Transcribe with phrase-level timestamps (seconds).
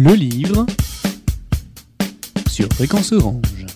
[0.00, 0.64] Le livre
[2.48, 3.66] sur Fréquence Orange.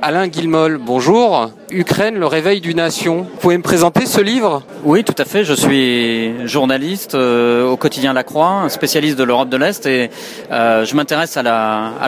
[0.00, 1.50] Alain Guilmol, bonjour.
[1.72, 3.22] Ukraine, le réveil d'une nation.
[3.22, 4.62] Vous pouvez me présenter ce livre?
[4.84, 5.44] Oui, tout à fait.
[5.44, 10.08] Je suis journaliste euh, au quotidien La Croix, spécialiste de l'Europe de l'Est, et
[10.52, 11.42] euh, je m'intéresse à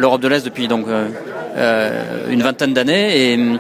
[0.01, 3.33] l'Europe à de l'Est depuis donc euh, une vingtaine d'années.
[3.33, 3.59] Et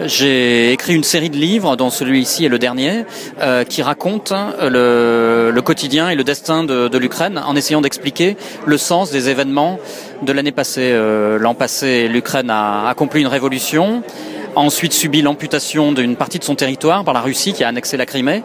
[0.00, 3.04] j'ai écrit une série de livres, dont celui-ci est le dernier,
[3.40, 8.76] euh, qui raconte le, le, quotidien et le destin de, l'Ukraine en essayant d'expliquer le
[8.76, 9.78] sens des événements
[10.22, 10.90] de l'année passée.
[10.92, 14.02] Euh, L'an passé, l'Ukraine a accompli une révolution
[14.56, 18.06] ensuite subi l'amputation d'une partie de son territoire par la Russie qui a annexé la
[18.06, 18.42] Crimée,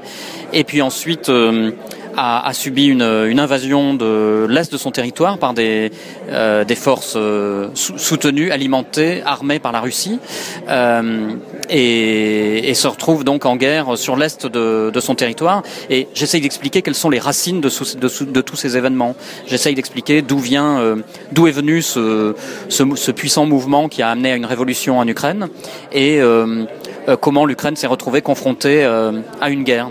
[0.54, 1.72] et puis ensuite euh,
[2.16, 3.02] a, subi une,
[3.40, 5.92] invasion de l'est de son territoire par des,
[6.30, 10.20] euh, forces euh, soutenues, alimentées, armées par la Russie,
[10.70, 11.30] euh,
[11.70, 15.64] et, se retrouve donc en guerre sur l'est de, son territoire.
[15.90, 19.16] Et j'essaye d'expliquer quelles sont les racines de, tous ces événements.
[19.48, 20.96] J'essaye d'expliquer d'où vient, euh,
[21.34, 22.36] d'où est venu ce,
[22.70, 25.48] ce, puissant mouvement qui a amené à une révolution en Ukraine,
[25.92, 26.22] et
[27.22, 29.90] comment l'Ukraine s'est retrouvée confrontée à une guerre.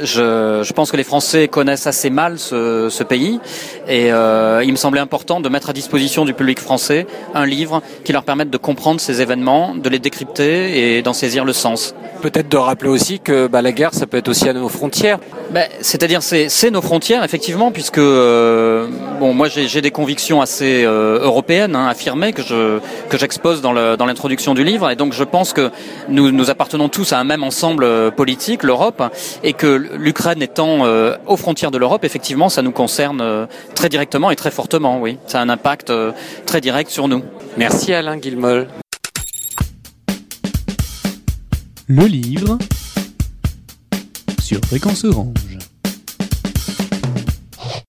[0.00, 3.40] Je, je, pense que les Français connaissent assez mal ce, ce pays
[3.88, 7.82] et euh, il me semblait important de mettre à disposition du public français un livre
[8.04, 11.94] qui leur permette de comprendre ces événements, de les décrypter et d'en saisir le sens.
[12.20, 15.18] Peut-être de rappeler aussi que bah, la guerre, ça peut être aussi à nos frontières.
[15.50, 18.86] Ben, C'est-à-dire, c'est nos frontières, effectivement, puisque euh,
[19.18, 23.72] bon, moi j'ai des convictions assez euh, européennes, hein, affirmées, que je que j'expose dans
[23.72, 25.70] l'introduction du livre, et donc je pense que
[26.08, 29.02] nous, nous appartenons tous à un même ensemble politique, l'Europe,
[29.42, 33.88] et que l'Ukraine étant euh, aux frontières de l'Europe, effectivement, ça nous concerne euh, très
[33.88, 35.18] directement et très fortement, oui.
[35.26, 36.12] Ça a un impact euh,
[36.46, 37.22] très direct sur nous.
[37.56, 38.68] Merci Alain Guilmol.
[41.86, 42.58] Le livre
[44.40, 45.61] sur Fréquence Orange.